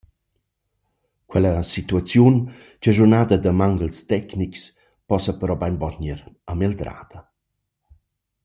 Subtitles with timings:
[1.31, 2.35] Quella situaziun,
[2.81, 4.61] chaschunada da manguels tecnics,
[5.09, 6.19] possa però bainbod gnir
[6.53, 7.19] amegldrada.